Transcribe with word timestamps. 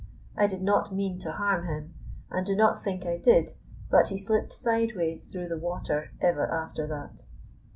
I 0.35 0.47
did 0.47 0.63
not 0.63 0.91
mean 0.91 1.19
to 1.19 1.31
harm 1.33 1.67
him, 1.67 1.93
and 2.31 2.43
do 2.43 2.55
not 2.55 2.81
think 2.83 3.05
I 3.05 3.17
did, 3.17 3.51
but 3.91 4.07
he 4.07 4.17
slipped 4.17 4.51
sideways 4.51 5.25
through 5.25 5.49
the 5.49 5.59
water 5.59 6.09
ever 6.19 6.51
after 6.51 6.87
that. 6.87 7.25